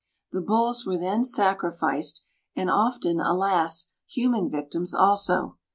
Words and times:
The 0.31 0.41
bulls 0.41 0.83
were 0.83 0.97
then 0.97 1.23
sacrificed, 1.23 2.23
and 2.55 2.71
often, 2.71 3.19
alas, 3.19 3.91
human 4.07 4.49
victims 4.49 4.95
also. 4.95 5.59